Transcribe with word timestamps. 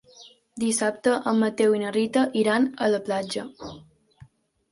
Dissabte 0.61 1.11
en 1.31 1.37
Mateu 1.43 1.75
i 1.79 1.81
na 1.83 1.91
Rita 1.97 2.23
iran 2.43 2.65
a 2.85 2.87
la 2.95 3.01
platja. 3.11 3.43